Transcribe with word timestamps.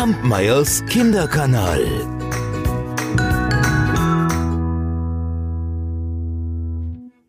Kampmeyers 0.00 0.82
Kinderkanal. 0.86 1.84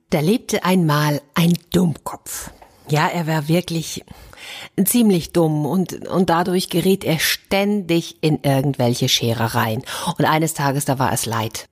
Da 0.10 0.22
lebte 0.22 0.64
einmal 0.64 1.22
ein 1.34 1.52
Dummkopf. 1.74 2.52
Ja, 2.88 3.10
er 3.10 3.28
war 3.28 3.50
wirklich 3.50 4.06
ziemlich 4.86 5.34
dumm 5.34 5.66
und, 5.66 6.08
und 6.08 6.30
dadurch 6.30 6.70
geriet 6.70 7.04
er 7.04 7.20
ständig 7.20 8.24
in 8.24 8.40
irgendwelche 8.42 9.10
Scherereien. 9.10 9.84
Und 10.18 10.24
eines 10.24 10.54
Tages, 10.54 10.86
da 10.86 10.98
war 10.98 11.12
es 11.12 11.26
leid. 11.26 11.66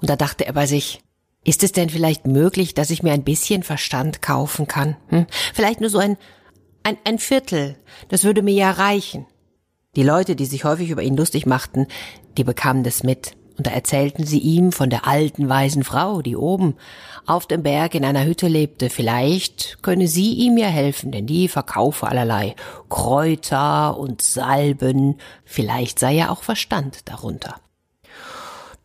Und 0.00 0.08
da 0.08 0.16
dachte 0.16 0.46
er 0.46 0.54
bei 0.54 0.64
sich, 0.64 1.02
ist 1.44 1.62
es 1.62 1.72
denn 1.72 1.90
vielleicht 1.90 2.26
möglich, 2.26 2.72
dass 2.72 2.88
ich 2.88 3.02
mir 3.02 3.12
ein 3.12 3.24
bisschen 3.24 3.64
Verstand 3.64 4.22
kaufen 4.22 4.66
kann? 4.66 4.96
Hm? 5.08 5.26
Vielleicht 5.52 5.82
nur 5.82 5.90
so 5.90 5.98
ein, 5.98 6.16
ein, 6.84 6.96
ein 7.04 7.18
Viertel. 7.18 7.76
Das 8.08 8.24
würde 8.24 8.40
mir 8.40 8.54
ja 8.54 8.70
reichen. 8.70 9.26
Die 9.94 10.02
Leute, 10.02 10.36
die 10.36 10.46
sich 10.46 10.64
häufig 10.64 10.88
über 10.88 11.02
ihn 11.02 11.18
lustig 11.18 11.44
machten, 11.44 11.86
die 12.38 12.44
bekamen 12.44 12.82
das 12.82 13.02
mit. 13.02 13.36
Und 13.58 13.66
da 13.66 13.72
erzählten 13.72 14.24
sie 14.24 14.38
ihm 14.38 14.72
von 14.72 14.88
der 14.88 15.06
alten 15.06 15.50
weisen 15.50 15.84
Frau, 15.84 16.22
die 16.22 16.34
oben 16.34 16.76
auf 17.26 17.46
dem 17.46 17.62
Berg 17.62 17.94
in 17.94 18.06
einer 18.06 18.24
Hütte 18.24 18.48
lebte. 18.48 18.88
Vielleicht 18.88 19.82
könne 19.82 20.08
sie 20.08 20.32
ihm 20.32 20.56
ja 20.56 20.68
helfen, 20.68 21.12
denn 21.12 21.26
die 21.26 21.48
verkaufe 21.48 22.08
allerlei 22.08 22.56
Kräuter 22.88 23.98
und 23.98 24.22
Salben. 24.22 25.18
Vielleicht 25.44 25.98
sei 25.98 26.14
ja 26.14 26.30
auch 26.30 26.42
Verstand 26.42 27.10
darunter. 27.10 27.56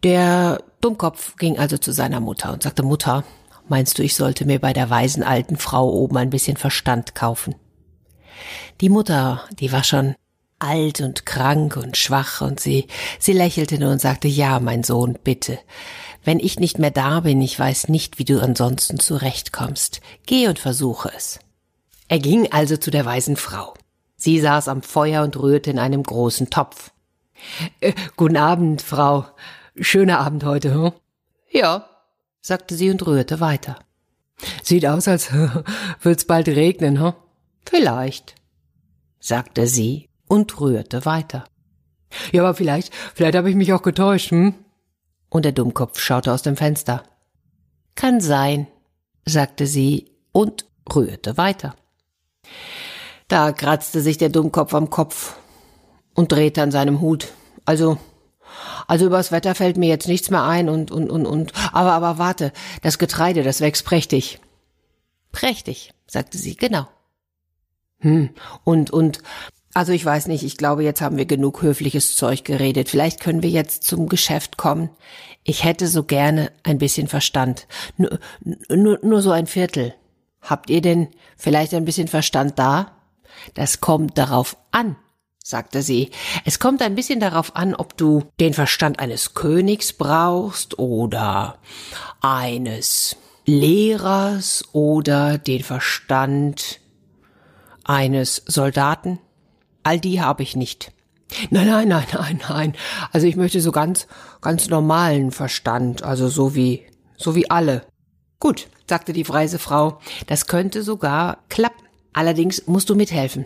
Der 0.03 0.61
Dummkopf 0.81 1.37
ging 1.37 1.57
also 1.57 1.77
zu 1.77 1.93
seiner 1.93 2.19
Mutter 2.19 2.51
und 2.51 2.63
sagte, 2.63 2.83
Mutter, 2.83 3.23
meinst 3.69 3.97
du, 3.97 4.03
ich 4.03 4.15
sollte 4.15 4.43
mir 4.43 4.59
bei 4.59 4.73
der 4.73 4.89
weisen 4.89 5.23
alten 5.23 5.55
Frau 5.55 5.89
oben 5.89 6.17
ein 6.17 6.29
bisschen 6.29 6.57
Verstand 6.57 7.15
kaufen? 7.15 7.55
Die 8.81 8.89
Mutter, 8.89 9.43
die 9.57 9.71
war 9.71 9.85
schon 9.85 10.15
alt 10.59 11.01
und 11.01 11.25
krank 11.25 11.77
und 11.77 11.97
schwach 11.97 12.41
und 12.41 12.59
sie, 12.59 12.87
sie 13.19 13.33
lächelte 13.33 13.79
nur 13.79 13.91
und 13.91 14.01
sagte, 14.01 14.27
ja, 14.27 14.59
mein 14.59 14.83
Sohn, 14.83 15.17
bitte. 15.23 15.59
Wenn 16.23 16.39
ich 16.39 16.59
nicht 16.59 16.79
mehr 16.79 16.91
da 16.91 17.21
bin, 17.21 17.41
ich 17.41 17.57
weiß 17.57 17.89
nicht, 17.89 18.19
wie 18.19 18.25
du 18.25 18.41
ansonsten 18.41 18.99
zurechtkommst. 18.99 20.01
Geh 20.25 20.47
und 20.47 20.59
versuche 20.59 21.11
es. 21.15 21.39
Er 22.07 22.19
ging 22.19 22.51
also 22.51 22.77
zu 22.77 22.91
der 22.91 23.05
weisen 23.05 23.37
Frau. 23.37 23.73
Sie 24.15 24.39
saß 24.39 24.67
am 24.67 24.81
Feuer 24.81 25.23
und 25.23 25.37
rührte 25.37 25.69
in 25.69 25.79
einem 25.79 26.03
großen 26.03 26.49
Topf. 26.49 26.91
Äh, 27.79 27.93
guten 28.15 28.37
Abend, 28.37 28.81
Frau. 28.81 29.25
Schöner 29.79 30.19
Abend 30.19 30.43
heute, 30.43 30.73
hm? 30.73 30.91
Ja, 31.51 31.87
sagte 32.41 32.75
sie 32.75 32.89
und 32.89 33.05
rührte 33.05 33.39
weiter. 33.39 33.77
Sieht 34.63 34.85
aus, 34.85 35.07
als 35.07 35.29
wird's 36.01 36.25
bald 36.25 36.47
regnen, 36.47 36.99
hm? 36.99 37.13
Vielleicht, 37.65 38.35
sagte 39.19 39.67
sie 39.67 40.06
und 40.27 40.59
rührte 40.59 41.05
weiter. 41.05 41.45
Ja, 42.31 42.43
aber 42.43 42.53
vielleicht, 42.53 42.93
vielleicht 43.13 43.35
habe 43.35 43.49
ich 43.49 43.55
mich 43.55 43.73
auch 43.73 43.81
getäuscht, 43.81 44.31
hm? 44.31 44.55
Und 45.29 45.43
der 45.43 45.51
Dummkopf 45.51 45.99
schaute 45.99 46.31
aus 46.31 46.41
dem 46.41 46.55
Fenster. 46.55 47.03
Kann 47.95 48.21
sein, 48.21 48.67
sagte 49.25 49.67
sie 49.67 50.11
und 50.31 50.65
rührte 50.93 51.37
weiter. 51.37 51.75
Da 53.27 53.51
kratzte 53.51 54.01
sich 54.01 54.17
der 54.17 54.29
Dummkopf 54.29 54.73
am 54.73 54.89
Kopf 54.89 55.35
und 56.15 56.31
drehte 56.31 56.61
an 56.61 56.71
seinem 56.71 57.01
Hut. 57.01 57.33
Also, 57.65 57.97
also 58.87 59.05
übers 59.05 59.33
Wetter 59.33 59.53
fällt 59.53 59.75
mir 59.75 59.89
jetzt 59.89 60.07
nichts 60.07 60.29
mehr 60.29 60.43
ein 60.43 60.69
und, 60.69 60.91
und, 60.91 61.09
und, 61.09 61.25
und, 61.25 61.51
aber, 61.73 61.91
aber 61.91 62.17
warte, 62.17 62.53
das 62.81 62.97
Getreide, 62.97 63.43
das 63.43 63.59
wächst 63.59 63.83
prächtig. 63.85 64.39
Prächtig, 65.33 65.93
sagte 66.07 66.37
sie, 66.37 66.55
genau. 66.55 66.87
Hm, 67.99 68.29
und, 68.63 68.91
und, 68.91 69.21
also 69.77 69.91
ich 69.91 70.03
weiß 70.03 70.25
nicht, 70.25 70.43
ich 70.43 70.57
glaube, 70.57 70.83
jetzt 70.83 71.01
haben 71.01 71.17
wir 71.17 71.27
genug 71.27 71.61
höfliches 71.61 72.15
Zeug 72.15 72.43
geredet. 72.43 72.89
Vielleicht 72.89 73.19
können 73.19 73.43
wir 73.43 73.51
jetzt 73.51 73.83
zum 73.83 74.09
Geschäft 74.09 74.57
kommen. 74.57 74.89
Ich 75.43 75.63
hätte 75.63 75.87
so 75.87 76.01
gerne 76.01 76.51
ein 76.63 76.79
bisschen 76.79 77.07
Verstand. 77.07 77.67
Nur, 77.95 78.17
nur, 78.69 78.97
nur 79.03 79.21
so 79.21 79.29
ein 79.29 79.45
Viertel. 79.45 79.93
Habt 80.41 80.71
ihr 80.71 80.81
denn 80.81 81.09
vielleicht 81.37 81.75
ein 81.75 81.85
bisschen 81.85 82.07
Verstand 82.07 82.57
da? 82.57 82.97
Das 83.53 83.79
kommt 83.79 84.17
darauf 84.17 84.57
an, 84.71 84.95
sagte 85.43 85.83
sie. 85.83 86.09
Es 86.43 86.57
kommt 86.57 86.81
ein 86.81 86.95
bisschen 86.95 87.19
darauf 87.19 87.55
an, 87.55 87.75
ob 87.75 87.95
du 87.97 88.23
den 88.39 88.55
Verstand 88.55 88.97
eines 88.97 89.35
Königs 89.35 89.93
brauchst 89.93 90.79
oder 90.79 91.59
eines 92.19 93.15
Lehrers 93.45 94.63
oder 94.71 95.37
den 95.37 95.61
Verstand 95.61 96.79
eines 97.83 98.41
Soldaten. 98.47 99.19
All 99.87 100.01
die 100.01 100.19
habe 100.19 100.43
ich 100.43 100.57
nicht. 100.57 100.91
Nein, 101.49 101.67
nein, 101.67 101.87
nein, 101.87 102.05
nein, 102.13 102.41
nein. 102.49 102.73
Also 103.13 103.25
ich 103.25 103.37
möchte 103.37 103.61
so 103.61 103.71
ganz, 103.71 104.05
ganz 104.41 104.67
normalen 104.67 105.31
Verstand, 105.31 106.03
also 106.03 106.27
so 106.27 106.55
wie, 106.55 106.83
so 107.15 107.35
wie 107.35 107.49
alle. 107.49 107.85
Gut, 108.37 108.67
sagte 108.85 109.13
die 109.13 109.27
weise 109.29 109.59
Frau, 109.59 109.99
das 110.27 110.47
könnte 110.47 110.83
sogar 110.83 111.37
klappen. 111.47 111.87
Allerdings 112.11 112.67
musst 112.67 112.89
du 112.89 112.95
mithelfen. 112.95 113.45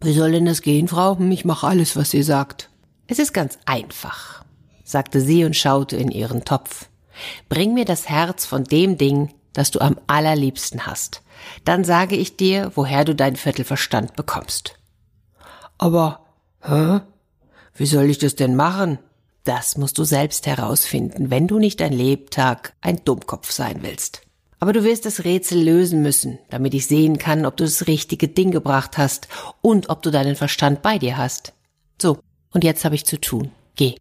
Wie 0.00 0.14
soll 0.14 0.32
denn 0.32 0.46
das 0.46 0.62
gehen, 0.62 0.88
Frau? 0.88 1.16
Hm, 1.16 1.30
ich 1.30 1.44
mache 1.44 1.68
alles, 1.68 1.94
was 1.94 2.10
sie 2.10 2.24
sagt. 2.24 2.68
Es 3.06 3.20
ist 3.20 3.32
ganz 3.32 3.56
einfach, 3.66 4.44
sagte 4.82 5.20
sie 5.20 5.44
und 5.44 5.54
schaute 5.54 5.94
in 5.94 6.10
ihren 6.10 6.44
Topf. 6.44 6.88
Bring 7.48 7.72
mir 7.72 7.84
das 7.84 8.08
Herz 8.08 8.46
von 8.46 8.64
dem 8.64 8.98
Ding, 8.98 9.32
das 9.52 9.70
du 9.70 9.78
am 9.78 9.96
allerliebsten 10.08 10.86
hast. 10.86 11.22
Dann 11.64 11.84
sage 11.84 12.16
ich 12.16 12.36
dir, 12.36 12.72
woher 12.74 13.04
du 13.04 13.14
dein 13.14 13.36
Viertelverstand 13.36 14.16
bekommst. 14.16 14.75
Aber, 15.78 16.20
hä? 16.62 17.00
Wie 17.74 17.86
soll 17.86 18.04
ich 18.04 18.18
das 18.18 18.34
denn 18.34 18.56
machen? 18.56 18.98
Das 19.44 19.76
musst 19.76 19.98
du 19.98 20.04
selbst 20.04 20.46
herausfinden, 20.46 21.30
wenn 21.30 21.46
du 21.46 21.58
nicht 21.58 21.80
ein 21.82 21.92
Lebtag 21.92 22.74
ein 22.80 23.04
Dummkopf 23.04 23.52
sein 23.52 23.78
willst. 23.82 24.22
Aber 24.58 24.72
du 24.72 24.82
wirst 24.82 25.04
das 25.04 25.24
Rätsel 25.24 25.62
lösen 25.62 26.02
müssen, 26.02 26.38
damit 26.48 26.72
ich 26.72 26.86
sehen 26.86 27.18
kann, 27.18 27.44
ob 27.44 27.56
du 27.58 27.64
das 27.64 27.86
richtige 27.86 28.28
Ding 28.28 28.50
gebracht 28.50 28.96
hast 28.96 29.28
und 29.60 29.90
ob 29.90 30.02
du 30.02 30.10
deinen 30.10 30.34
Verstand 30.34 30.80
bei 30.82 30.98
dir 30.98 31.18
hast. 31.18 31.52
So, 32.00 32.18
und 32.52 32.64
jetzt 32.64 32.84
habe 32.84 32.94
ich 32.94 33.04
zu 33.04 33.20
tun. 33.20 33.52
Geh. 33.76 33.96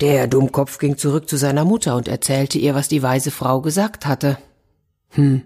Der 0.00 0.26
Dummkopf 0.26 0.78
ging 0.78 0.98
zurück 0.98 1.28
zu 1.28 1.36
seiner 1.36 1.64
Mutter 1.64 1.96
und 1.96 2.08
erzählte 2.08 2.58
ihr, 2.58 2.74
was 2.74 2.88
die 2.88 3.02
weise 3.02 3.30
Frau 3.30 3.60
gesagt 3.60 4.06
hatte. 4.06 4.38
Hm, 5.10 5.42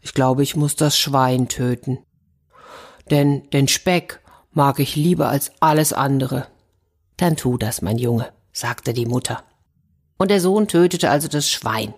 ich 0.00 0.14
glaube, 0.14 0.42
ich 0.42 0.56
muss 0.56 0.76
das 0.76 0.96
Schwein 0.96 1.48
töten 1.48 1.98
denn 3.08 3.48
den 3.50 3.68
Speck 3.68 4.20
mag 4.52 4.78
ich 4.78 4.96
lieber 4.96 5.28
als 5.28 5.52
alles 5.60 5.92
andere. 5.92 6.46
Dann 7.16 7.36
tu 7.36 7.58
das, 7.58 7.82
mein 7.82 7.98
Junge, 7.98 8.32
sagte 8.52 8.92
die 8.92 9.06
Mutter. 9.06 9.42
Und 10.16 10.30
der 10.30 10.40
Sohn 10.40 10.68
tötete 10.68 11.10
also 11.10 11.28
das 11.28 11.48
Schwein. 11.50 11.94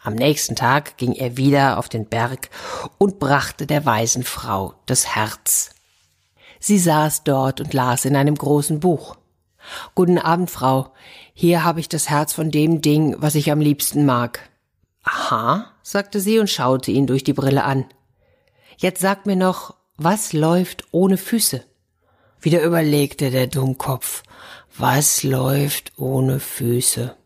Am 0.00 0.14
nächsten 0.14 0.54
Tag 0.54 0.96
ging 0.96 1.12
er 1.12 1.36
wieder 1.36 1.78
auf 1.78 1.88
den 1.88 2.06
Berg 2.06 2.50
und 2.98 3.18
brachte 3.18 3.66
der 3.66 3.84
weisen 3.84 4.22
Frau 4.22 4.74
das 4.86 5.14
Herz. 5.14 5.70
Sie 6.60 6.78
saß 6.78 7.24
dort 7.24 7.60
und 7.60 7.74
las 7.74 8.04
in 8.04 8.16
einem 8.16 8.36
großen 8.36 8.80
Buch. 8.80 9.16
Guten 9.94 10.18
Abend, 10.18 10.50
Frau. 10.50 10.92
Hier 11.34 11.64
habe 11.64 11.80
ich 11.80 11.88
das 11.88 12.08
Herz 12.08 12.32
von 12.32 12.50
dem 12.50 12.80
Ding, 12.80 13.16
was 13.18 13.34
ich 13.34 13.50
am 13.50 13.60
liebsten 13.60 14.06
mag. 14.06 14.48
Aha, 15.02 15.66
sagte 15.82 16.20
sie 16.20 16.38
und 16.38 16.50
schaute 16.50 16.90
ihn 16.90 17.06
durch 17.06 17.24
die 17.24 17.32
Brille 17.32 17.64
an. 17.64 17.86
Jetzt 18.76 19.00
sag 19.00 19.26
mir 19.26 19.36
noch, 19.36 19.74
was 19.98 20.32
läuft 20.32 20.84
ohne 20.92 21.16
Füße? 21.16 21.64
Wieder 22.40 22.62
überlegte 22.62 23.32
der 23.32 23.48
Dummkopf. 23.48 24.22
Was 24.76 25.24
läuft 25.24 25.98
ohne 25.98 26.38
Füße? 26.38 27.16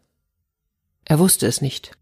Er 1.05 1.19
wusste 1.19 1.47
es 1.47 1.61
nicht. 1.61 1.93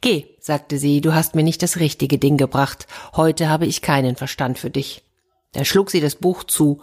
Geh, 0.00 0.36
sagte 0.38 0.78
sie, 0.78 1.00
du 1.00 1.14
hast 1.14 1.34
mir 1.34 1.42
nicht 1.42 1.62
das 1.62 1.80
richtige 1.80 2.18
Ding 2.18 2.36
gebracht. 2.36 2.86
Heute 3.16 3.48
habe 3.48 3.66
ich 3.66 3.82
keinen 3.82 4.14
Verstand 4.14 4.60
für 4.60 4.70
dich. 4.70 5.02
Da 5.50 5.64
schlug 5.64 5.90
sie 5.90 6.00
das 6.00 6.14
Buch 6.14 6.44
zu 6.44 6.78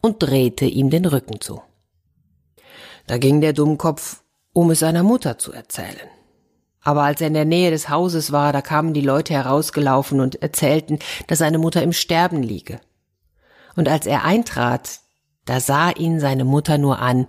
und 0.00 0.22
drehte 0.22 0.64
ihm 0.64 0.90
den 0.90 1.06
Rücken 1.06 1.40
zu. 1.40 1.60
Da 3.08 3.18
ging 3.18 3.40
der 3.40 3.52
Dummkopf, 3.52 4.22
um 4.52 4.70
es 4.70 4.78
seiner 4.78 5.02
Mutter 5.02 5.38
zu 5.38 5.52
erzählen. 5.52 6.08
Aber 6.84 7.02
als 7.02 7.22
er 7.22 7.28
in 7.28 7.34
der 7.34 7.46
Nähe 7.46 7.70
des 7.70 7.88
Hauses 7.88 8.30
war, 8.30 8.52
da 8.52 8.60
kamen 8.60 8.92
die 8.92 9.00
Leute 9.00 9.32
herausgelaufen 9.32 10.20
und 10.20 10.42
erzählten, 10.42 10.98
dass 11.26 11.38
seine 11.38 11.58
Mutter 11.58 11.82
im 11.82 11.94
Sterben 11.94 12.42
liege. 12.42 12.78
Und 13.74 13.88
als 13.88 14.06
er 14.06 14.24
eintrat, 14.24 15.00
da 15.46 15.60
sah 15.60 15.90
ihn 15.90 16.20
seine 16.20 16.44
Mutter 16.44 16.78
nur 16.78 17.00
an 17.00 17.26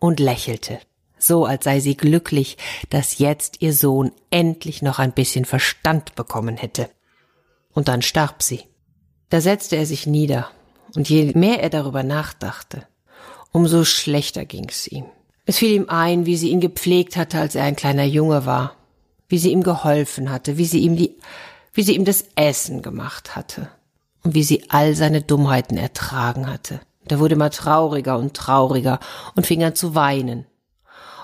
und 0.00 0.20
lächelte, 0.20 0.80
so 1.18 1.46
als 1.46 1.64
sei 1.64 1.80
sie 1.80 1.96
glücklich, 1.96 2.58
dass 2.90 3.18
jetzt 3.18 3.62
ihr 3.62 3.72
Sohn 3.72 4.12
endlich 4.30 4.82
noch 4.82 4.98
ein 4.98 5.12
bisschen 5.12 5.44
Verstand 5.44 6.16
bekommen 6.16 6.56
hätte. 6.56 6.90
Und 7.72 7.88
dann 7.88 8.02
starb 8.02 8.42
sie. 8.42 8.64
Da 9.30 9.40
setzte 9.40 9.76
er 9.76 9.86
sich 9.86 10.06
nieder, 10.06 10.50
und 10.94 11.08
je 11.08 11.32
mehr 11.34 11.62
er 11.62 11.70
darüber 11.70 12.02
nachdachte, 12.02 12.86
umso 13.52 13.84
schlechter 13.84 14.44
ging's 14.44 14.86
ihm. 14.86 15.06
Es 15.44 15.58
fiel 15.58 15.72
ihm 15.72 15.88
ein, 15.88 16.26
wie 16.26 16.36
sie 16.36 16.50
ihn 16.50 16.60
gepflegt 16.60 17.16
hatte, 17.16 17.38
als 17.38 17.54
er 17.54 17.64
ein 17.64 17.76
kleiner 17.76 18.04
Junge 18.04 18.46
war, 18.46 18.75
wie 19.28 19.38
sie 19.38 19.52
ihm 19.52 19.62
geholfen 19.62 20.30
hatte, 20.30 20.56
wie 20.58 20.66
sie 20.66 20.80
ihm 20.80 20.96
die, 20.96 21.16
wie 21.72 21.82
sie 21.82 21.94
ihm 21.94 22.04
das 22.04 22.24
Essen 22.36 22.82
gemacht 22.82 23.36
hatte 23.36 23.68
und 24.22 24.34
wie 24.34 24.44
sie 24.44 24.70
all 24.70 24.94
seine 24.94 25.22
Dummheiten 25.22 25.76
ertragen 25.76 26.46
hatte. 26.46 26.80
Der 27.08 27.18
wurde 27.18 27.34
immer 27.34 27.50
trauriger 27.50 28.18
und 28.18 28.34
trauriger 28.34 28.98
und 29.34 29.46
fing 29.46 29.62
an 29.62 29.74
zu 29.74 29.94
weinen. 29.94 30.46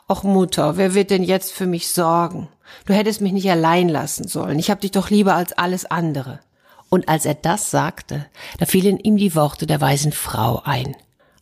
Och 0.09 0.25
Mutter, 0.25 0.77
wer 0.77 0.95
wird 0.95 1.11
denn 1.11 1.23
jetzt 1.23 1.53
für 1.53 1.67
mich 1.67 1.93
sorgen? 1.93 2.49
Du 2.87 2.95
hättest 2.95 3.21
mich 3.21 3.33
nicht 3.33 3.51
allein 3.51 3.89
lassen 3.89 4.29
sollen. 4.29 4.59
Ich 4.59 4.71
hab 4.71 4.81
dich 4.81 4.91
doch 4.91 5.11
lieber 5.11 5.35
als 5.35 5.53
alles 5.53 5.85
andere. 5.85 6.41
Und 6.89 7.09
als 7.09 7.25
er 7.25 7.35
das 7.35 7.71
sagte, 7.71 8.27
da 8.59 8.67
fielen 8.67 8.99
ihm 8.99 9.17
die 9.17 9.35
Worte 9.35 9.67
der 9.67 9.81
weisen 9.81 10.13
Frau 10.13 10.61
ein. 10.65 10.97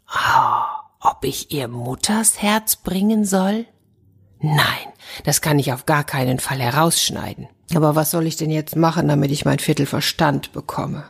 Ah, 0.07 0.67
ob 1.01 1.25
ich 1.25 1.51
ihr 1.51 1.69
Mutters 1.69 2.41
Herz 2.41 2.77
bringen 2.77 3.25
soll? 3.25 3.67
Nein, 4.41 4.87
das 5.25 5.41
kann 5.41 5.59
ich 5.59 5.73
auf 5.73 5.87
gar 5.87 6.05
keinen 6.05 6.39
Fall 6.39 6.61
herausschneiden. 6.61 7.49
Aber 7.75 7.95
was 7.95 8.11
soll 8.11 8.27
ich 8.27 8.37
denn 8.37 8.51
jetzt 8.51 8.75
machen, 8.75 9.09
damit 9.09 9.31
ich 9.31 9.45
mein 9.45 9.59
Viertel 9.59 9.87
Verstand 9.87 10.53
bekomme? 10.53 11.05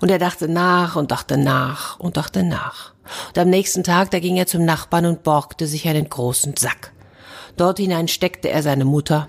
Und 0.00 0.10
er 0.10 0.18
dachte 0.18 0.48
nach 0.48 0.96
und 0.96 1.10
dachte 1.10 1.36
nach 1.36 1.98
und 1.98 2.16
dachte 2.16 2.42
nach. 2.42 2.94
Und 3.28 3.38
am 3.38 3.50
nächsten 3.50 3.84
Tag, 3.84 4.10
da 4.10 4.20
ging 4.20 4.36
er 4.36 4.46
zum 4.46 4.64
Nachbarn 4.64 5.06
und 5.06 5.22
borgte 5.22 5.66
sich 5.66 5.88
einen 5.88 6.08
großen 6.08 6.56
Sack. 6.56 6.92
Dort 7.56 7.78
hinein 7.78 8.08
steckte 8.08 8.48
er 8.48 8.62
seine 8.62 8.84
Mutter 8.84 9.28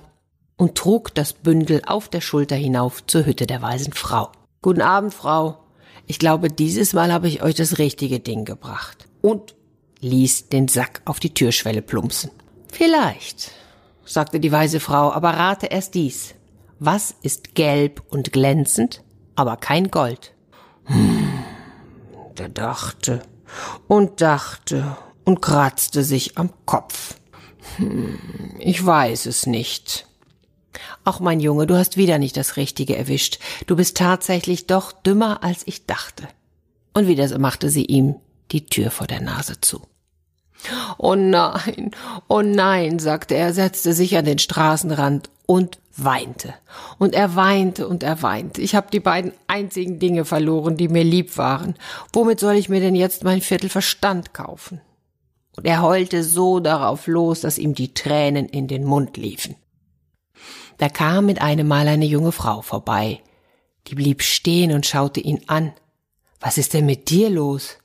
und 0.57 0.75
trug 0.75 1.13
das 1.15 1.33
Bündel 1.33 1.81
auf 1.85 2.07
der 2.07 2.21
Schulter 2.21 2.55
hinauf 2.55 3.05
zur 3.07 3.25
Hütte 3.25 3.47
der 3.47 3.61
weisen 3.61 3.93
Frau. 3.93 4.31
Guten 4.61 4.81
Abend, 4.81 5.13
Frau. 5.13 5.57
Ich 6.05 6.19
glaube, 6.19 6.49
dieses 6.49 6.93
Mal 6.93 7.11
habe 7.11 7.27
ich 7.27 7.41
euch 7.41 7.55
das 7.55 7.79
richtige 7.79 8.19
Ding 8.19 8.45
gebracht. 8.45 9.07
Und 9.21 9.55
ließ 10.01 10.49
den 10.49 10.67
Sack 10.67 11.01
auf 11.05 11.19
die 11.19 11.33
Türschwelle 11.33 11.81
plumpsen. 11.81 12.31
Vielleicht, 12.71 13.51
sagte 14.05 14.39
die 14.39 14.51
weise 14.51 14.79
Frau, 14.79 15.11
aber 15.11 15.31
rate 15.31 15.67
erst 15.67 15.93
dies. 15.93 16.33
Was 16.79 17.13
ist 17.21 17.53
gelb 17.53 18.01
und 18.09 18.33
glänzend? 18.33 19.03
aber 19.35 19.57
kein 19.57 19.89
Gold. 19.89 20.33
Hm, 20.85 21.43
der 22.37 22.49
dachte 22.49 23.23
und 23.87 24.21
dachte 24.21 24.97
und 25.25 25.41
kratzte 25.41 26.03
sich 26.03 26.37
am 26.37 26.51
Kopf. 26.65 27.15
Hm, 27.77 28.19
ich 28.59 28.85
weiß 28.85 29.25
es 29.25 29.45
nicht. 29.45 30.07
Ach, 31.03 31.19
mein 31.19 31.39
Junge, 31.39 31.65
du 31.65 31.75
hast 31.75 31.97
wieder 31.97 32.19
nicht 32.19 32.37
das 32.37 32.55
Richtige 32.55 32.95
erwischt. 32.95 33.39
Du 33.65 33.75
bist 33.75 33.97
tatsächlich 33.97 34.67
doch 34.67 34.91
dümmer, 34.91 35.43
als 35.43 35.63
ich 35.65 35.85
dachte. 35.85 36.27
Und 36.93 37.07
wieder 37.07 37.37
machte 37.39 37.69
sie 37.69 37.85
ihm 37.85 38.15
die 38.51 38.65
Tür 38.65 38.91
vor 38.91 39.07
der 39.07 39.21
Nase 39.21 39.59
zu. 39.59 39.81
Oh 40.97 41.15
nein, 41.15 41.91
oh 42.27 42.41
nein, 42.41 42.99
sagte 42.99 43.35
er, 43.35 43.53
setzte 43.53 43.93
sich 43.93 44.17
an 44.17 44.25
den 44.25 44.39
Straßenrand 44.39 45.29
und 45.45 45.79
weinte. 45.97 46.53
Und 46.97 47.13
er 47.13 47.35
weinte 47.35 47.87
und 47.87 48.03
er 48.03 48.21
weinte. 48.21 48.61
Ich 48.61 48.75
habe 48.75 48.87
die 48.91 48.99
beiden 48.99 49.33
einzigen 49.47 49.99
Dinge 49.99 50.25
verloren, 50.25 50.77
die 50.77 50.87
mir 50.87 51.03
lieb 51.03 51.37
waren. 51.37 51.75
Womit 52.13 52.39
soll 52.39 52.55
ich 52.55 52.69
mir 52.69 52.79
denn 52.79 52.95
jetzt 52.95 53.23
mein 53.23 53.41
Viertel 53.41 53.69
Verstand 53.69 54.33
kaufen? 54.33 54.81
Und 55.57 55.65
er 55.65 55.81
heulte 55.81 56.23
so 56.23 56.59
darauf 56.59 57.07
los, 57.07 57.41
dass 57.41 57.57
ihm 57.57 57.75
die 57.75 57.93
Tränen 57.93 58.47
in 58.47 58.67
den 58.67 58.85
Mund 58.85 59.17
liefen. 59.17 59.55
Da 60.77 60.89
kam 60.89 61.25
mit 61.25 61.41
einem 61.41 61.67
Mal 61.67 61.87
eine 61.87 62.05
junge 62.05 62.31
Frau 62.31 62.61
vorbei. 62.61 63.21
Die 63.87 63.95
blieb 63.95 64.21
stehen 64.21 64.71
und 64.71 64.85
schaute 64.85 65.19
ihn 65.19 65.41
an. 65.47 65.73
Was 66.39 66.57
ist 66.57 66.73
denn 66.73 66.85
mit 66.85 67.09
dir 67.09 67.29
los? 67.29 67.77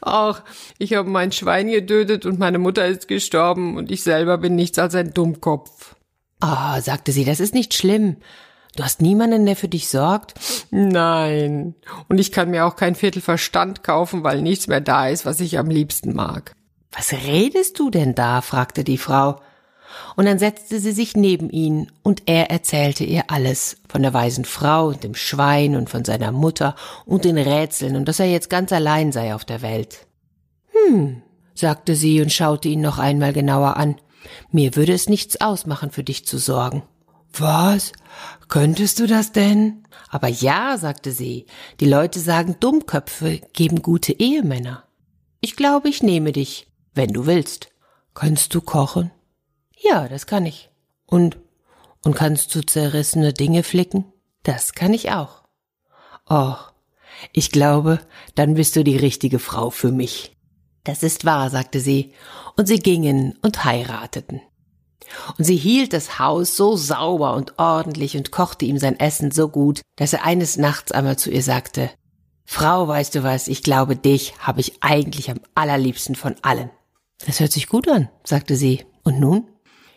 Ach, 0.00 0.42
ich 0.78 0.94
habe 0.94 1.08
mein 1.08 1.32
Schwein 1.32 1.68
getötet 1.68 2.26
und 2.26 2.38
meine 2.38 2.58
Mutter 2.58 2.86
ist 2.86 3.08
gestorben 3.08 3.76
und 3.76 3.90
ich 3.90 4.02
selber 4.02 4.38
bin 4.38 4.54
nichts 4.54 4.78
als 4.78 4.94
ein 4.94 5.14
Dummkopf. 5.14 5.94
Ah, 6.40 6.80
sagte 6.80 7.12
sie, 7.12 7.24
das 7.24 7.40
ist 7.40 7.54
nicht 7.54 7.74
schlimm. 7.74 8.16
Du 8.76 8.82
hast 8.82 9.00
niemanden, 9.00 9.46
der 9.46 9.56
für 9.56 9.68
dich 9.68 9.88
sorgt? 9.88 10.34
Nein. 10.70 11.74
Und 12.08 12.18
ich 12.18 12.32
kann 12.32 12.50
mir 12.50 12.66
auch 12.66 12.74
kein 12.74 12.96
Viertel 12.96 13.22
Verstand 13.22 13.84
kaufen, 13.84 14.24
weil 14.24 14.42
nichts 14.42 14.66
mehr 14.66 14.80
da 14.80 15.08
ist, 15.08 15.24
was 15.24 15.40
ich 15.40 15.58
am 15.58 15.70
liebsten 15.70 16.14
mag. 16.14 16.54
Was 16.90 17.12
redest 17.12 17.78
du 17.78 17.90
denn 17.90 18.14
da? 18.14 18.40
fragte 18.40 18.82
die 18.84 18.98
Frau. 18.98 19.40
Und 20.16 20.26
dann 20.26 20.38
setzte 20.38 20.78
sie 20.80 20.92
sich 20.92 21.16
neben 21.16 21.50
ihn, 21.50 21.90
und 22.02 22.22
er 22.26 22.50
erzählte 22.50 23.04
ihr 23.04 23.24
alles 23.28 23.78
von 23.88 24.02
der 24.02 24.14
weisen 24.14 24.44
Frau 24.44 24.88
und 24.88 25.02
dem 25.02 25.14
Schwein 25.14 25.76
und 25.76 25.90
von 25.90 26.04
seiner 26.04 26.32
Mutter 26.32 26.74
und 27.04 27.24
den 27.24 27.38
Rätseln 27.38 27.96
und 27.96 28.06
dass 28.06 28.20
er 28.20 28.26
jetzt 28.26 28.50
ganz 28.50 28.72
allein 28.72 29.12
sei 29.12 29.34
auf 29.34 29.44
der 29.44 29.62
Welt. 29.62 30.06
Hm, 30.72 31.22
sagte 31.54 31.94
sie 31.94 32.20
und 32.20 32.32
schaute 32.32 32.68
ihn 32.68 32.80
noch 32.80 32.98
einmal 32.98 33.32
genauer 33.32 33.76
an. 33.76 33.96
Mir 34.50 34.76
würde 34.76 34.92
es 34.92 35.08
nichts 35.08 35.40
ausmachen, 35.40 35.90
für 35.90 36.04
dich 36.04 36.26
zu 36.26 36.38
sorgen. 36.38 36.82
Was? 37.32 37.92
Könntest 38.48 39.00
du 39.00 39.06
das 39.06 39.32
denn? 39.32 39.82
Aber 40.08 40.28
ja, 40.28 40.78
sagte 40.78 41.10
sie, 41.10 41.46
die 41.80 41.86
Leute 41.86 42.20
sagen, 42.20 42.56
Dummköpfe 42.60 43.40
geben 43.52 43.82
gute 43.82 44.12
Ehemänner. 44.12 44.84
Ich 45.40 45.56
glaube, 45.56 45.88
ich 45.88 46.02
nehme 46.02 46.32
dich, 46.32 46.68
wenn 46.94 47.12
du 47.12 47.26
willst. 47.26 47.68
Kannst 48.14 48.54
du 48.54 48.60
kochen? 48.60 49.10
Ja, 49.76 50.08
das 50.08 50.26
kann 50.26 50.46
ich. 50.46 50.70
Und, 51.06 51.38
und 52.04 52.14
kannst 52.14 52.54
du 52.54 52.60
zerrissene 52.62 53.32
Dinge 53.32 53.62
flicken? 53.62 54.04
Das 54.42 54.72
kann 54.72 54.92
ich 54.92 55.10
auch. 55.10 55.44
Oh, 56.28 56.56
ich 57.32 57.50
glaube, 57.50 58.00
dann 58.34 58.54
bist 58.54 58.76
du 58.76 58.84
die 58.84 58.96
richtige 58.96 59.38
Frau 59.38 59.70
für 59.70 59.92
mich. 59.92 60.36
Das 60.84 61.02
ist 61.02 61.24
wahr, 61.24 61.50
sagte 61.50 61.80
sie, 61.80 62.12
und 62.56 62.66
sie 62.66 62.78
gingen 62.78 63.38
und 63.42 63.64
heirateten. 63.64 64.42
Und 65.38 65.44
sie 65.44 65.56
hielt 65.56 65.92
das 65.92 66.18
Haus 66.18 66.56
so 66.56 66.76
sauber 66.76 67.34
und 67.34 67.58
ordentlich 67.58 68.16
und 68.16 68.30
kochte 68.30 68.64
ihm 68.64 68.78
sein 68.78 68.98
Essen 68.98 69.30
so 69.30 69.48
gut, 69.48 69.80
dass 69.96 70.12
er 70.12 70.24
eines 70.24 70.56
Nachts 70.56 70.92
einmal 70.92 71.18
zu 71.18 71.30
ihr 71.30 71.42
sagte, 71.42 71.90
Frau, 72.46 72.88
weißt 72.88 73.14
du 73.14 73.22
was, 73.22 73.48
ich 73.48 73.62
glaube, 73.62 73.96
dich 73.96 74.34
habe 74.38 74.60
ich 74.60 74.82
eigentlich 74.82 75.30
am 75.30 75.40
allerliebsten 75.54 76.14
von 76.14 76.36
allen. 76.42 76.70
Das 77.26 77.40
hört 77.40 77.52
sich 77.52 77.68
gut 77.68 77.88
an, 77.88 78.10
sagte 78.22 78.56
sie. 78.56 78.84
Und 79.02 79.18
nun? 79.18 79.48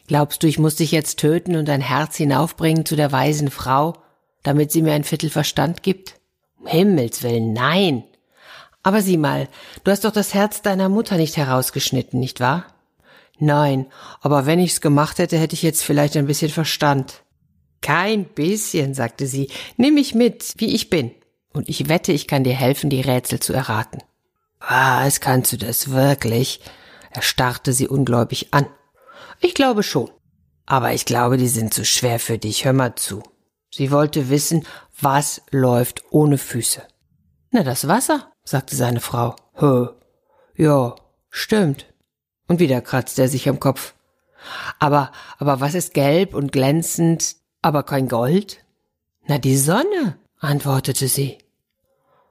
Glaubst 0.08 0.42
du, 0.42 0.48
ich 0.48 0.58
muss 0.58 0.76
dich 0.76 0.92
jetzt 0.92 1.20
töten 1.20 1.56
und 1.58 1.68
dein 1.68 1.82
Herz 1.82 2.16
hinaufbringen 2.16 2.86
zu 2.86 2.96
der 2.96 3.12
weisen 3.12 3.52
Frau, 3.52 3.94
damit 4.42 4.72
sie 4.72 4.82
mir 4.82 4.94
ein 4.94 5.04
Viertel 5.04 5.30
Verstand 5.30 5.84
gibt? 5.84 6.16
Um 6.60 6.68
Himmels 6.68 7.24
willen, 7.24 7.54
nein. 7.54 8.04
Aber 8.84 9.02
sieh 9.02 9.18
mal, 9.18 9.50
du 9.84 9.92
hast 9.92 10.06
doch 10.06 10.12
das 10.12 10.34
Herz 10.34 10.62
deiner 10.62 10.88
Mutter 10.88 11.18
nicht 11.18 11.36
herausgeschnitten, 11.36 12.20
nicht 12.20 12.40
wahr? 12.40 12.66
Nein, 13.38 13.86
aber 14.22 14.46
wenn 14.46 14.60
ich's 14.60 14.82
gemacht 14.82 15.20
hätte, 15.20 15.38
hätte 15.38 15.54
ich 15.54 15.62
jetzt 15.62 15.84
vielleicht 15.84 16.16
ein 16.16 16.26
bisschen 16.26 16.50
Verstand. 16.50 17.24
Kein 17.82 18.26
bisschen, 18.26 18.94
sagte 18.94 19.28
sie, 19.28 19.52
nimm 19.76 19.96
mich 19.96 20.16
mit, 20.16 20.54
wie 20.58 20.74
ich 20.74 20.90
bin. 20.90 21.12
Und 21.54 21.70
ich 21.70 21.90
wette, 21.90 22.14
ich 22.14 22.28
kann 22.28 22.44
dir 22.44 22.56
helfen, 22.56 22.90
die 22.90 23.02
Rätsel 23.02 23.40
zu 23.40 23.54
erraten. 23.54 24.02
Was, 24.60 25.20
kannst 25.20 25.52
du 25.52 25.58
das 25.58 25.92
wirklich? 25.92 26.62
Er 27.12 27.22
starrte 27.22 27.74
sie 27.74 27.88
ungläubig 27.88 28.48
an. 28.52 28.68
Ich 29.40 29.54
glaube 29.54 29.84
schon. 29.84 30.10
Aber 30.66 30.94
ich 30.94 31.06
glaube, 31.06 31.38
die 31.38 31.48
sind 31.48 31.74
zu 31.74 31.86
schwer 31.86 32.20
für 32.20 32.38
dich. 32.38 32.66
Hör 32.66 32.74
mal 32.74 32.96
zu. 32.96 33.24
Sie 33.72 33.92
wollte 33.92 34.30
wissen, 34.30 34.66
was 35.00 35.42
läuft 35.52 36.04
ohne 36.12 36.38
Füße. 36.38 36.82
Na, 37.52 37.64
das 37.64 37.88
Wasser 37.88 38.32
sagte 38.44 38.76
seine 38.76 39.00
Frau. 39.00 39.36
Hö, 39.56 39.90
ja, 40.56 40.96
stimmt. 41.30 41.86
Und 42.48 42.60
wieder 42.60 42.82
kratzte 42.82 43.24
er 43.24 43.30
sich 43.30 43.48
am 43.48 43.60
Kopf. 43.60 43.94
Aber, 44.80 45.12
aber 45.38 45.60
was 45.60 45.74
ist 45.74 45.94
gelb 45.94 46.34
und 46.34 46.52
glänzend, 46.52 47.36
aber 47.62 47.84
kein 47.84 48.08
Gold? 48.08 48.64
Na, 49.26 49.38
die 49.38 49.58
Sonne, 49.58 50.18
antwortete 50.40 51.08
sie. 51.08 51.38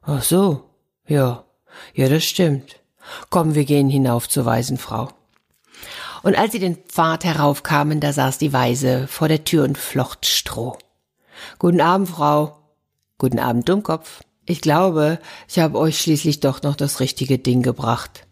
Ach 0.03 0.23
so, 0.23 0.71
ja, 1.07 1.45
ja, 1.95 2.09
das 2.09 2.25
stimmt. 2.25 2.81
Komm, 3.31 3.55
wir 3.55 3.65
gehen 3.65 3.89
hinauf 3.89 4.29
zur 4.29 4.45
weisen 4.45 4.79
Frau. 4.79 5.11
Und 6.23 6.37
als 6.37 6.53
sie 6.53 6.59
den 6.59 6.77
Pfad 6.77 7.25
heraufkamen, 7.25 8.01
da 8.01 8.13
saß 8.13 8.39
die 8.39 8.53
Weise 8.53 9.07
vor 9.09 9.29
der 9.29 9.45
Tür 9.45 9.65
und 9.65 9.79
flocht 9.79 10.27
Stroh. 10.27 10.79
Guten 11.59 11.81
Abend, 11.81 12.09
Frau. 12.09 12.59
Guten 13.19 13.39
Abend, 13.39 13.69
Dummkopf. 13.69 14.23
Ich 14.45 14.61
glaube, 14.61 15.19
ich 15.49 15.59
habe 15.59 15.79
euch 15.79 15.99
schließlich 15.99 16.41
doch 16.41 16.63
noch 16.63 16.77
das 16.77 17.01
richtige 17.01 17.39
Ding 17.39 17.63
gebracht. 17.63 18.27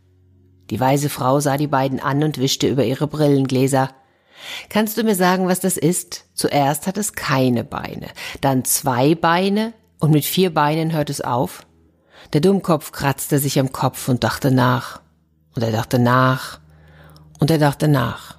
Die 0.71 0.81
weise 0.81 1.09
Frau 1.09 1.41
sah 1.41 1.57
die 1.57 1.67
beiden 1.67 2.01
an 2.01 2.23
und 2.23 2.39
wischte 2.39 2.69
über 2.69 2.85
ihre 2.85 3.07
Brillengläser. 3.07 3.91
Kannst 4.69 4.97
du 4.97 5.03
mir 5.03 5.15
sagen, 5.15 5.49
was 5.49 5.61
das 5.61 5.77
ist? 5.77 6.25
Zuerst 6.35 6.87
hat 6.87 6.99
es 6.99 7.15
keine 7.15 7.65
Beine, 7.65 8.09
dann 8.41 8.65
zwei 8.65 9.15
Beine 9.15 9.73
und 9.99 10.11
mit 10.11 10.25
vier 10.25 10.53
Beinen 10.53 10.93
hört 10.93 11.11
es 11.11 11.21
auf? 11.21 11.67
Der 12.33 12.41
Dummkopf 12.41 12.93
kratzte 12.93 13.39
sich 13.39 13.59
am 13.59 13.73
Kopf 13.73 14.09
und 14.09 14.25
dachte 14.25 14.51
nach. 14.51 15.01
Und 15.55 15.63
er 15.63 15.73
dachte 15.73 15.99
nach. 15.99 16.61
Und 17.39 17.51
er 17.51 17.59
dachte 17.59 17.89
nach. 17.89 18.39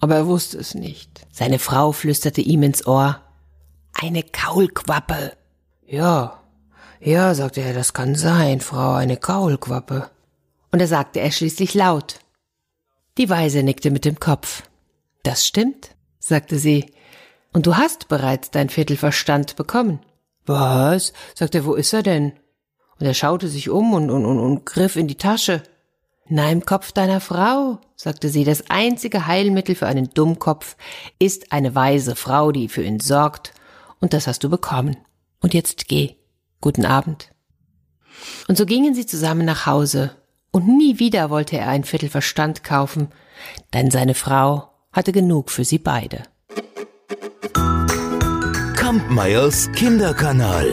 Aber 0.00 0.16
er 0.16 0.26
wusste 0.26 0.58
es 0.58 0.74
nicht. 0.74 1.26
Seine 1.32 1.58
Frau 1.58 1.92
flüsterte 1.92 2.40
ihm 2.40 2.62
ins 2.62 2.86
Ohr. 2.86 3.20
Eine 3.92 4.22
Kaulquappe. 4.22 5.32
Ja, 5.86 6.44
ja, 7.00 7.34
sagte 7.34 7.60
er, 7.60 7.74
das 7.74 7.92
kann 7.92 8.14
sein, 8.14 8.60
Frau, 8.60 8.94
eine 8.94 9.18
Kaulquappe. 9.18 10.10
Und 10.72 10.78
da 10.80 10.86
sagte 10.86 11.20
er 11.20 11.30
schließlich 11.30 11.74
laut. 11.74 12.18
Die 13.18 13.28
Weise 13.28 13.62
nickte 13.62 13.90
mit 13.90 14.06
dem 14.06 14.18
Kopf. 14.18 14.62
Das 15.22 15.46
stimmt, 15.46 15.90
sagte 16.18 16.58
sie. 16.58 16.92
Und 17.52 17.66
du 17.66 17.76
hast 17.76 18.08
bereits 18.08 18.50
dein 18.50 18.70
Viertelverstand 18.70 19.54
bekommen. 19.56 20.00
Was? 20.46 21.12
sagte 21.34 21.58
er, 21.58 21.64
wo 21.66 21.74
ist 21.74 21.92
er 21.92 22.02
denn? 22.02 22.32
Und 22.98 23.06
er 23.06 23.14
schaute 23.14 23.48
sich 23.48 23.68
um 23.68 23.92
und, 23.92 24.10
und, 24.10 24.24
und, 24.24 24.38
und 24.38 24.66
griff 24.66 24.96
in 24.96 25.06
die 25.06 25.18
Tasche. 25.18 25.62
Na, 26.28 26.50
im 26.50 26.64
Kopf 26.64 26.92
deiner 26.92 27.20
Frau, 27.20 27.78
sagte 27.96 28.30
sie, 28.30 28.44
das 28.44 28.70
einzige 28.70 29.26
Heilmittel 29.26 29.74
für 29.74 29.86
einen 29.86 30.08
Dummkopf 30.08 30.76
ist 31.18 31.52
eine 31.52 31.74
weise 31.74 32.16
Frau, 32.16 32.50
die 32.50 32.68
für 32.68 32.82
ihn 32.82 32.98
sorgt, 32.98 33.52
und 34.00 34.14
das 34.14 34.26
hast 34.26 34.42
du 34.42 34.48
bekommen. 34.48 34.96
Und 35.40 35.52
jetzt 35.52 35.86
geh. 35.86 36.16
Guten 36.62 36.86
Abend. 36.86 37.30
Und 38.48 38.56
so 38.56 38.64
gingen 38.64 38.94
sie 38.94 39.04
zusammen 39.04 39.44
nach 39.44 39.66
Hause, 39.66 40.16
und 40.50 40.66
nie 40.66 40.98
wieder 40.98 41.28
wollte 41.28 41.58
er 41.58 41.68
ein 41.68 41.84
Viertel 41.84 42.08
Verstand 42.08 42.64
kaufen, 42.64 43.08
denn 43.74 43.90
seine 43.90 44.14
Frau 44.14 44.70
hatte 44.92 45.12
genug 45.12 45.50
für 45.50 45.64
sie 45.64 45.78
beide. 45.78 46.22
Kampmeyers 48.76 49.70
Kinderkanal. 49.72 50.70